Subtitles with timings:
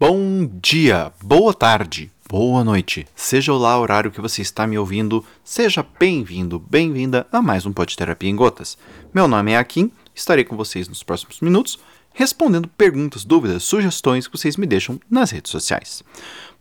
[0.00, 3.04] Bom dia, boa tarde, boa noite.
[3.16, 7.72] Seja lá o horário que você está me ouvindo, seja bem-vindo, bem-vinda a mais um
[7.72, 8.78] Pod Terapia em Gotas.
[9.12, 11.80] Meu nome é Akin, estarei com vocês nos próximos minutos
[12.12, 16.04] respondendo perguntas, dúvidas, sugestões que vocês me deixam nas redes sociais.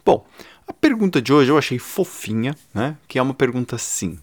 [0.03, 0.25] Bom,
[0.67, 2.97] a pergunta de hoje eu achei fofinha, né?
[3.07, 4.17] Que é uma pergunta assim: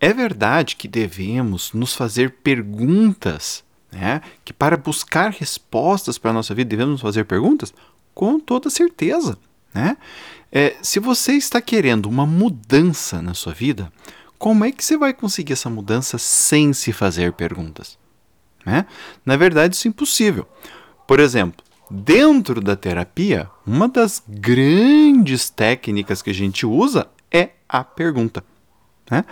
[0.00, 3.62] É verdade que devemos nos fazer perguntas,
[3.92, 4.22] né?
[4.44, 7.72] Que para buscar respostas para a nossa vida devemos fazer perguntas?
[8.14, 9.38] Com toda certeza.
[9.74, 9.96] Né?
[10.52, 13.92] É, se você está querendo uma mudança na sua vida,
[14.38, 17.98] como é que você vai conseguir essa mudança sem se fazer perguntas?
[18.64, 18.86] Né?
[19.24, 20.46] Na verdade, isso é impossível.
[21.06, 27.84] Por exemplo, dentro da terapia, uma das grandes técnicas que a gente usa é a
[27.84, 28.44] pergunta.
[29.10, 29.24] Né?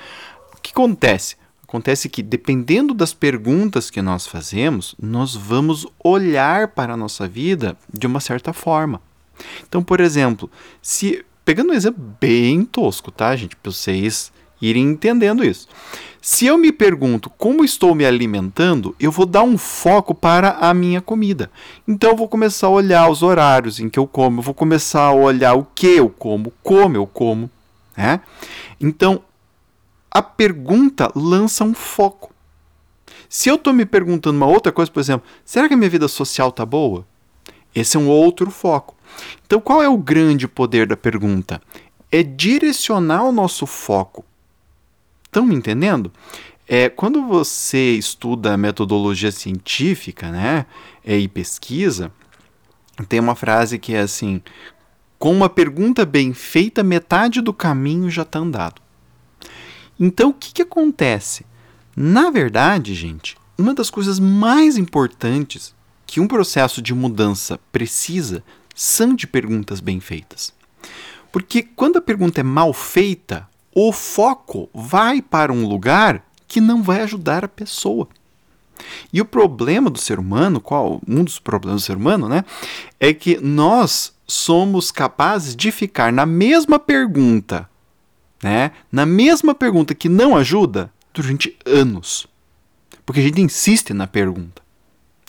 [0.53, 1.37] O que acontece?
[1.69, 7.77] Acontece que, dependendo das perguntas que nós fazemos, nós vamos olhar para a nossa vida
[7.93, 9.03] de uma certa forma.
[9.69, 10.51] Então, por exemplo,
[10.81, 15.69] se pegando um exemplo bem tosco, tá, gente, para vocês irem entendendo isso.
[16.23, 20.73] Se eu me pergunto como estou me alimentando, eu vou dar um foco para a
[20.73, 21.51] minha comida.
[21.87, 25.03] Então eu vou começar a olhar os horários em que eu como, eu vou começar
[25.03, 27.51] a olhar o que eu como, como eu como,
[27.95, 28.21] né?
[28.81, 29.23] Então,
[30.11, 32.33] a pergunta lança um foco.
[33.29, 36.09] Se eu estou me perguntando uma outra coisa, por exemplo, será que a minha vida
[36.09, 37.07] social está boa?
[37.75, 38.97] Esse é um outro foco.
[39.47, 41.61] Então, qual é o grande poder da pergunta?
[42.11, 44.25] É direcionar o nosso foco.
[45.25, 46.11] Estão me entendendo?
[46.67, 50.67] É, quando você estuda metodologia científica né,
[51.05, 52.11] é, e pesquisa,
[53.09, 54.43] tem uma frase que é assim:
[55.19, 58.81] com uma pergunta bem feita, metade do caminho já está andado.
[59.99, 61.45] Então, o que, que acontece?
[61.97, 65.75] Na verdade, gente, uma das coisas mais importantes
[66.07, 68.43] que um processo de mudança precisa
[68.75, 70.53] são de perguntas bem feitas.
[71.33, 76.83] Porque quando a pergunta é mal feita, o foco vai para um lugar que não
[76.83, 78.09] vai ajudar a pessoa.
[79.13, 82.45] E o problema do ser humano, qual um dos problemas do ser humano, né,
[83.01, 87.69] é que nós somos capazes de ficar na mesma pergunta
[88.43, 92.27] né, na mesma pergunta que não ajuda durante anos.
[93.05, 94.63] Porque a gente insiste na pergunta.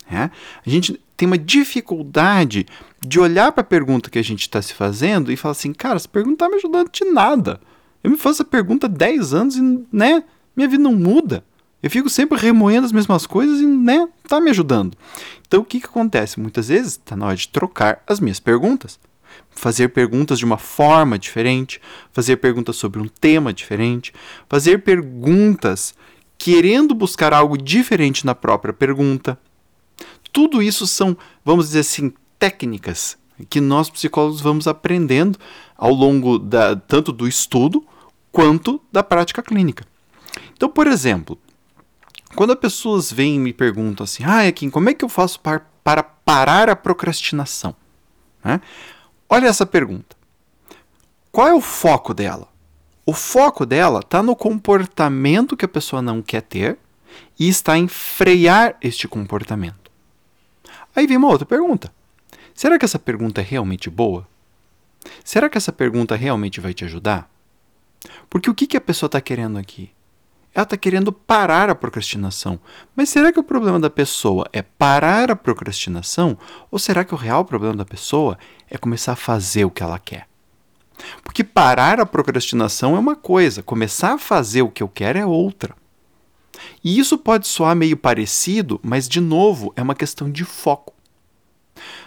[0.10, 0.32] Né?
[0.66, 2.66] A gente tem uma dificuldade
[3.02, 5.96] de olhar para a pergunta que a gente está se fazendo e falar assim, cara,
[5.96, 7.60] essa pergunta não está me ajudando de nada.
[8.04, 10.24] Eu me faço essa pergunta há 10 anos e né,
[10.56, 11.44] minha vida não muda.
[11.82, 14.98] Eu fico sempre remoendo as mesmas coisas e né, tá me ajudando.
[15.48, 16.40] Então o que, que acontece?
[16.40, 19.00] Muitas vezes está na hora de trocar as minhas perguntas
[19.50, 21.82] fazer perguntas de uma forma diferente,
[22.12, 24.14] fazer perguntas sobre um tema diferente,
[24.48, 25.94] fazer perguntas
[26.38, 29.38] querendo buscar algo diferente na própria pergunta.
[30.32, 33.18] Tudo isso são, vamos dizer assim, técnicas
[33.50, 35.38] que nós psicólogos vamos aprendendo
[35.78, 37.86] ao longo da, tanto do estudo
[38.32, 39.86] quanto da prática clínica.
[40.54, 41.38] Então, por exemplo,
[42.36, 45.40] quando as pessoas vêm e me perguntam assim, ah, Kim, como é que eu faço
[45.40, 47.76] para, para parar a procrastinação?
[48.44, 48.62] Né?
[49.30, 50.18] Olha essa pergunta.
[51.32, 52.48] Qual é o foco dela?
[53.06, 56.78] O foco dela está no comportamento que a pessoa não quer ter
[57.40, 59.92] e está em frear este comportamento.
[60.96, 61.94] Aí vem uma outra pergunta.
[62.54, 64.28] Será que essa pergunta é realmente boa?
[65.24, 67.30] Será que essa pergunta realmente vai te ajudar?
[68.30, 69.92] Porque o que, que a pessoa está querendo aqui?
[70.54, 72.60] Ela está querendo parar a procrastinação.
[72.96, 76.38] Mas será que o problema da pessoa é parar a procrastinação?
[76.72, 78.38] Ou será que o real problema da pessoa
[78.70, 80.28] é começar a fazer o que ela quer?
[81.24, 85.26] Porque parar a procrastinação é uma coisa, começar a fazer o que eu quero é
[85.26, 85.76] outra.
[86.84, 90.94] E isso pode soar meio parecido, mas de novo é uma questão de foco.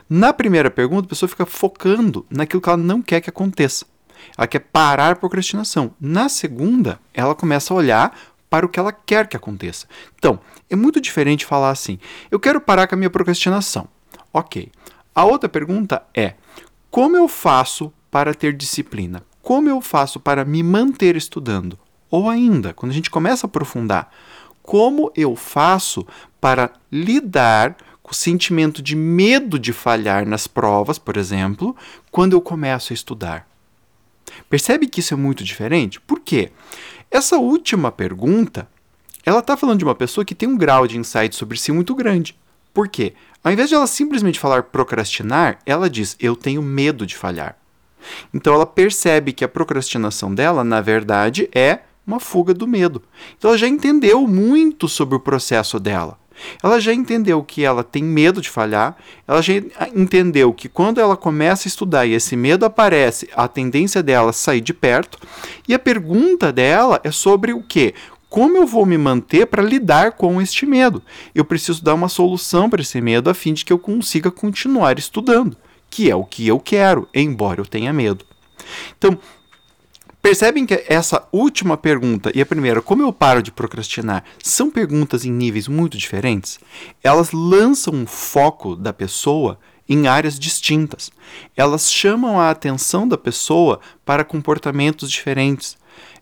[0.09, 3.87] Na primeira pergunta, a pessoa fica focando naquilo que ela não quer que aconteça.
[4.37, 5.95] Ela quer parar a procrastinação.
[6.01, 8.19] Na segunda, ela começa a olhar
[8.53, 9.87] para o que ela quer que aconteça.
[10.15, 11.99] Então, é muito diferente falar assim:
[12.31, 13.89] eu quero parar com a minha procrastinação.
[14.31, 14.71] Ok.
[15.15, 16.35] A outra pergunta é:
[16.91, 19.25] como eu faço para ter disciplina?
[19.41, 21.79] Como eu faço para me manter estudando?
[22.11, 24.11] Ou ainda, quando a gente começa a aprofundar,
[24.63, 26.07] como eu faço
[26.39, 31.75] para lidar com o sentimento de medo de falhar nas provas, por exemplo,
[32.11, 33.49] quando eu começo a estudar?
[34.51, 35.99] Percebe que isso é muito diferente?
[36.03, 36.53] Por quê?
[37.13, 38.67] Essa última pergunta,
[39.23, 41.95] ela está falando de uma pessoa que tem um grau de insight sobre si muito
[41.95, 42.35] grande.
[42.73, 43.13] Por quê?
[43.45, 47.59] Ao invés de ela simplesmente falar procrastinar, ela diz eu tenho medo de falhar.
[48.33, 53.03] Então ela percebe que a procrastinação dela, na verdade, é uma fuga do medo.
[53.37, 56.19] Então ela já entendeu muito sobre o processo dela.
[56.63, 58.97] Ela já entendeu que ela tem medo de falhar,
[59.27, 59.55] ela já
[59.95, 64.33] entendeu que quando ela começa a estudar e esse medo aparece, a tendência dela é
[64.33, 65.19] sair de perto.
[65.69, 67.95] E a pergunta dela é sobre o quê?
[68.29, 71.03] Como eu vou me manter para lidar com este medo?
[71.35, 74.99] Eu preciso dar uma solução para esse medo a fim de que eu consiga continuar
[74.99, 75.55] estudando,
[75.91, 78.25] que é o que eu quero, embora eu tenha medo.
[78.97, 79.19] Então,
[80.23, 85.25] Percebem que essa última pergunta e a primeira, como eu paro de procrastinar, são perguntas
[85.25, 86.61] em níveis muito diferentes?
[87.03, 89.59] Elas lançam um foco da pessoa
[89.89, 91.11] em áreas distintas.
[91.57, 95.77] Elas chamam a atenção da pessoa para comportamentos diferentes.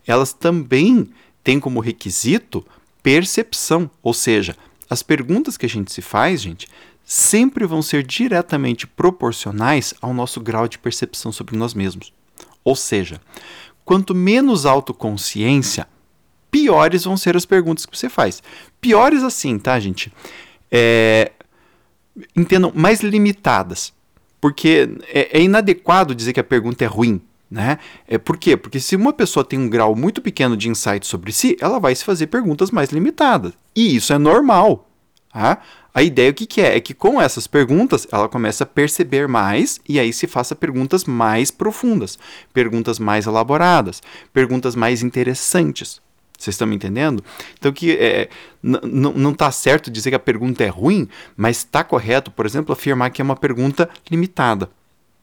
[0.07, 1.07] Elas também
[1.43, 2.65] têm como requisito
[3.03, 4.55] percepção, ou seja,
[4.89, 6.67] as perguntas que a gente se faz, gente,
[7.05, 12.11] sempre vão ser diretamente proporcionais ao nosso grau de percepção sobre nós mesmos.
[12.63, 13.19] Ou seja,
[13.91, 15.85] quanto menos autoconsciência,
[16.49, 18.41] piores vão ser as perguntas que você faz.
[18.79, 20.09] Piores assim, tá, gente?
[20.71, 21.33] É,
[22.33, 23.91] entendam, mais limitadas.
[24.39, 27.19] Porque é, é, inadequado dizer que a pergunta é ruim.
[27.49, 27.79] Né?
[28.07, 28.55] É, por quê?
[28.55, 31.93] Porque se uma pessoa tem um grau muito pequeno de insight sobre si, ela vai
[31.93, 33.51] se fazer perguntas mais limitadas.
[33.75, 34.89] E isso é normal.
[35.31, 35.59] Tá?
[35.93, 36.75] A ideia o que, que é?
[36.75, 41.05] É que com essas perguntas ela começa a perceber mais e aí se faça perguntas
[41.05, 42.19] mais profundas,
[42.53, 44.01] perguntas mais elaboradas,
[44.33, 46.01] perguntas mais interessantes.
[46.37, 47.23] Vocês estão me entendendo?
[47.57, 48.29] Então que é,
[48.63, 51.07] não está certo dizer que a pergunta é ruim,
[51.37, 54.69] mas está correto, por exemplo, afirmar que é uma pergunta limitada,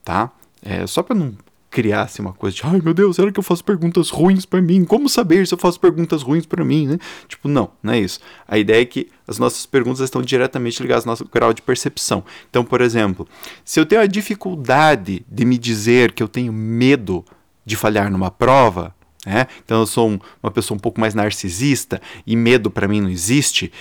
[0.04, 0.30] tá?
[0.62, 1.34] É, só para não
[1.78, 4.84] criasse uma coisa de, ai meu Deus, será que eu faço perguntas ruins para mim?
[4.84, 6.98] Como saber se eu faço perguntas ruins para mim, né?
[7.28, 8.18] Tipo, não, não é isso.
[8.48, 12.24] A ideia é que as nossas perguntas estão diretamente ligadas ao nosso grau de percepção.
[12.50, 13.28] Então, por exemplo,
[13.64, 17.24] se eu tenho a dificuldade de me dizer que eu tenho medo
[17.64, 18.92] de falhar numa prova,
[19.24, 19.46] né?
[19.64, 23.08] Então eu sou um, uma pessoa um pouco mais narcisista e medo para mim não
[23.08, 23.72] existe.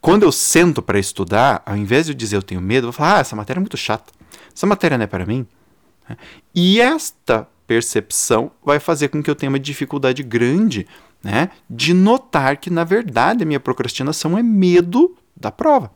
[0.00, 2.92] Quando eu sento para estudar, ao invés de eu dizer eu tenho medo, eu vou
[2.92, 4.12] falar: "Ah, essa matéria é muito chata.
[4.52, 5.46] Essa matéria não é para mim".
[6.54, 10.86] E esta percepção vai fazer com que eu tenha uma dificuldade grande
[11.22, 15.90] né, de notar que, na verdade, a minha procrastinação é medo da prova.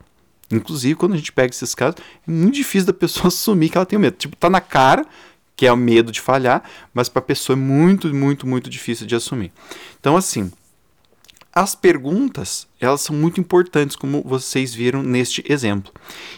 [0.51, 3.85] Inclusive, quando a gente pega esses casos, é muito difícil da pessoa assumir que ela
[3.85, 4.17] tem medo.
[4.17, 5.05] Tipo, tá na cara
[5.55, 6.63] que é o medo de falhar,
[6.93, 9.51] mas para a pessoa é muito, muito, muito difícil de assumir.
[9.99, 10.49] Então, assim,
[11.53, 15.91] as perguntas, elas são muito importantes, como vocês viram neste exemplo.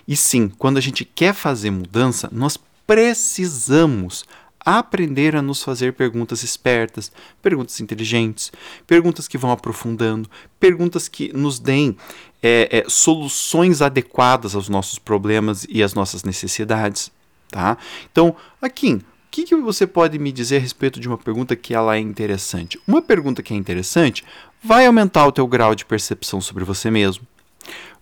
[0.07, 2.57] E sim, quando a gente quer fazer mudança, nós
[2.92, 4.26] precisamos
[4.60, 7.10] aprender a nos fazer perguntas espertas,
[7.42, 8.52] perguntas inteligentes,
[8.86, 10.30] perguntas que vão aprofundando,
[10.60, 11.96] perguntas que nos deem
[12.44, 17.10] é, é, soluções adequadas aos nossos problemas e às nossas necessidades.
[17.50, 17.78] Tá?
[18.12, 21.74] Então, aqui, o que, que você pode me dizer a respeito de uma pergunta que
[21.74, 22.78] ela é interessante?
[22.86, 24.26] Uma pergunta que é interessante
[24.62, 27.26] vai aumentar o teu grau de percepção sobre você mesmo,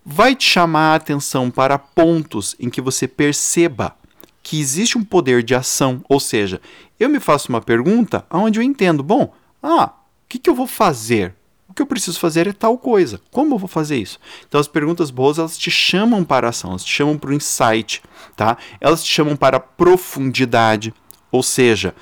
[0.03, 3.98] vai te chamar a atenção para pontos em que você perceba
[4.49, 6.59] que existe um poder de ação, ou seja,
[6.99, 9.31] eu me faço uma pergunta onde eu entendo, bom,
[9.61, 11.35] ah, o que, que eu vou fazer?
[11.67, 13.21] O que eu preciso fazer é tal coisa.
[13.29, 14.17] Como eu vou fazer isso?
[14.47, 17.33] Então as perguntas boas elas te chamam para a ação, elas te chamam para o
[17.33, 18.01] insight,
[18.35, 18.57] tá?
[18.81, 20.95] Elas te chamam para a profundidade,
[21.31, 21.93] ou seja,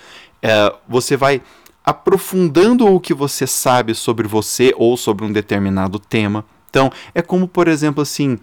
[0.42, 1.42] é, você vai
[1.84, 6.46] aprofundando o que você sabe sobre você ou sobre um determinado tema.
[6.70, 8.40] Então é como por exemplo assim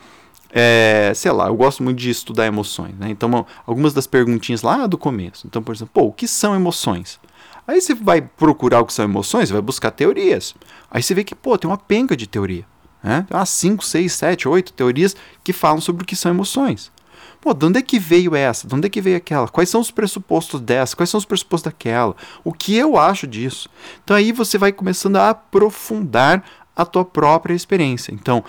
[0.56, 3.10] é, sei lá, eu gosto muito de estudar emoções, né?
[3.10, 5.48] Então, algumas das perguntinhas lá do começo.
[5.48, 7.18] Então, por exemplo, pô, o que são emoções?
[7.66, 10.54] Aí você vai procurar o que são emoções, vai buscar teorias.
[10.88, 12.64] Aí você vê que, pô, tem uma penca de teoria.
[13.02, 13.26] Né?
[13.28, 16.92] Tem umas 5, 6, 7, 8 teorias que falam sobre o que são emoções.
[17.40, 18.68] Pô, de onde é que veio essa?
[18.68, 19.48] De onde é que veio aquela?
[19.48, 20.94] Quais são os pressupostos dessa?
[20.94, 22.14] Quais são os pressupostos daquela?
[22.44, 23.68] O que eu acho disso?
[24.04, 26.44] Então aí você vai começando a aprofundar
[26.76, 28.12] a tua própria experiência.
[28.12, 28.44] Então,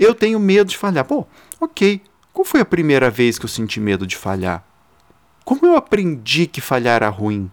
[0.00, 1.04] eu tenho medo de falhar.
[1.04, 1.26] Pô,
[1.60, 2.00] ok.
[2.32, 4.64] Qual foi a primeira vez que eu senti medo de falhar?
[5.44, 7.50] Como eu aprendi que falhar era ruim?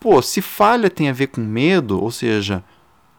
[0.00, 2.64] Pô, se falha tem a ver com medo, ou seja,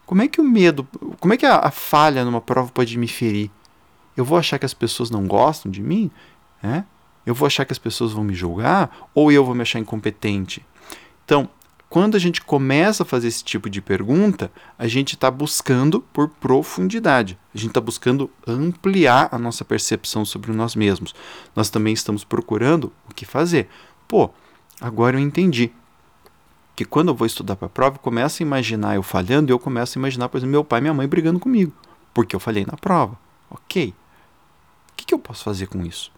[0.04, 0.88] como é que o medo,
[1.20, 3.50] como é que a, a falha numa prova pode me ferir?
[4.16, 6.10] Eu vou achar que as pessoas não gostam de mim?
[6.62, 6.82] É?
[7.24, 9.08] Eu vou achar que as pessoas vão me julgar?
[9.14, 10.66] Ou eu vou me achar incompetente?
[11.24, 11.48] Então,
[11.90, 16.28] quando a gente começa a fazer esse tipo de pergunta, a gente está buscando por
[16.28, 17.36] profundidade.
[17.52, 21.12] A gente está buscando ampliar a nossa percepção sobre nós mesmos.
[21.54, 23.68] Nós também estamos procurando o que fazer.
[24.06, 24.30] Pô,
[24.80, 25.72] agora eu entendi
[26.76, 29.52] que quando eu vou estudar para a prova, eu começo a imaginar eu falhando e
[29.52, 31.72] eu começo a imaginar, por exemplo, meu pai e minha mãe brigando comigo,
[32.14, 33.18] porque eu falhei na prova.
[33.50, 33.92] Ok.
[34.92, 36.12] O que, que eu posso fazer com isso?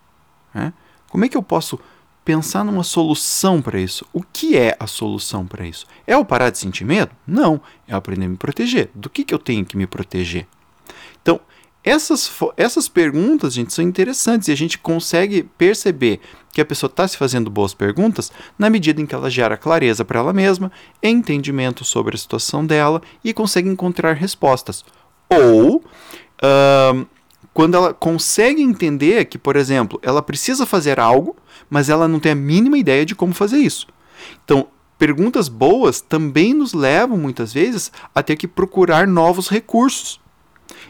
[0.54, 0.70] É?
[1.08, 1.80] Como é que eu posso
[2.24, 4.06] pensar numa solução para isso.
[4.12, 5.86] O que é a solução para isso?
[6.06, 7.10] É o parar de sentir medo?
[7.26, 7.60] Não.
[7.86, 8.90] É aprender a me proteger.
[8.94, 10.46] Do que, que eu tenho que me proteger?
[11.20, 11.40] Então,
[11.84, 16.20] essas, essas perguntas, gente, são interessantes e a gente consegue perceber
[16.52, 20.04] que a pessoa está se fazendo boas perguntas na medida em que ela gera clareza
[20.04, 20.70] para ela mesma,
[21.02, 24.84] entendimento sobre a situação dela e consegue encontrar respostas.
[25.28, 27.06] Ou uh,
[27.54, 31.36] quando ela consegue entender que, por exemplo, ela precisa fazer algo,
[31.68, 33.86] mas ela não tem a mínima ideia de como fazer isso.
[34.44, 34.66] Então,
[34.98, 40.20] perguntas boas também nos levam muitas vezes a ter que procurar novos recursos.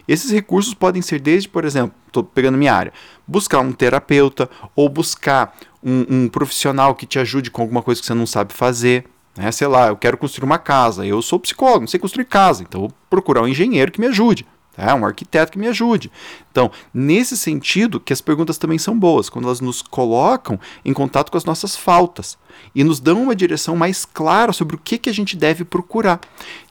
[0.07, 2.93] Esses recursos podem ser desde, por exemplo, estou pegando minha área,
[3.27, 8.07] buscar um terapeuta ou buscar um, um, profissional que te ajude com alguma coisa que
[8.07, 9.05] você não sabe fazer.
[9.35, 9.51] Né?
[9.51, 12.81] Sei lá, eu quero construir uma casa, eu sou psicólogo, não sei construir casa, então
[12.81, 14.45] vou procurar um engenheiro que me ajude.
[14.75, 14.95] Tá?
[14.95, 16.11] Um arquiteto que me ajude.
[16.51, 21.31] Então, nesse sentido, que as perguntas também são boas, quando elas nos colocam em contato
[21.31, 22.37] com as nossas faltas
[22.73, 26.19] e nos dão uma direção mais clara sobre o que, que a gente deve procurar.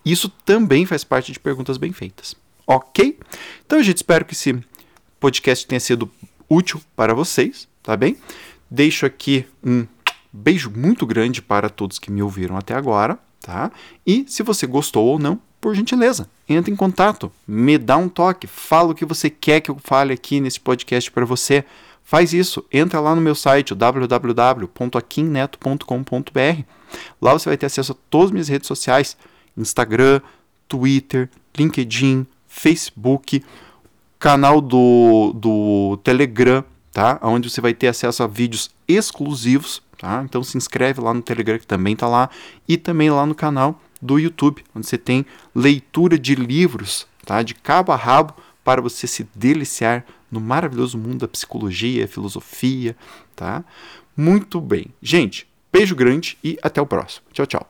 [0.04, 2.35] Isso também faz parte de perguntas bem feitas.
[2.66, 3.18] Ok?
[3.64, 4.59] Então, gente, espero que esse
[5.21, 6.11] podcast tenha sido
[6.49, 8.16] útil para vocês, tá bem?
[8.68, 9.87] Deixo aqui um
[10.32, 13.71] beijo muito grande para todos que me ouviram até agora, tá?
[14.06, 18.49] E se você gostou ou não, por gentileza, entre em contato, me dá um toque,
[18.49, 21.64] fala o que você quer que eu fale aqui nesse podcast para você.
[22.02, 26.62] Faz isso, entra lá no meu site www.aquinneto.com.br.
[27.21, 29.16] Lá você vai ter acesso a todas as minhas redes sociais:
[29.57, 30.21] Instagram,
[30.66, 33.45] Twitter, LinkedIn, Facebook,
[34.19, 37.21] canal do, do Telegram, tá?
[37.23, 40.23] Onde você vai ter acesso a vídeos exclusivos, tá?
[40.25, 42.28] Então se inscreve lá no Telegram que também tá lá
[42.66, 47.42] e também lá no canal do YouTube, onde você tem leitura de livros, tá?
[47.42, 52.97] De cabo a rabo para você se deliciar no maravilhoso mundo da psicologia, filosofia,
[53.37, 53.64] tá?
[54.16, 54.87] Muito bem.
[55.00, 57.25] Gente, beijo grande e até o próximo.
[57.32, 57.61] Tchau, tchau.